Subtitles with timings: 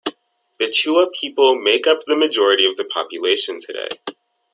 [0.57, 3.89] The Chewa people make up the majority of the population today.